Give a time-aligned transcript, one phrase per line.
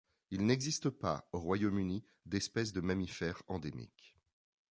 [0.31, 4.17] Il n'existe pas au Royaume-Uni d'espèce de mammifère endémique.